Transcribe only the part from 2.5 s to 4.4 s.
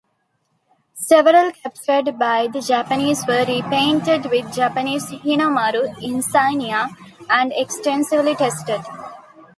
Japanese were repainted